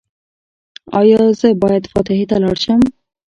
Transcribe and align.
ایا 1.01 1.21
زه 1.39 1.47
باید 1.63 1.83
فاتحې 1.91 2.25
ته 2.29 2.35
لاړ 2.43 2.57
شم؟ 2.63 2.81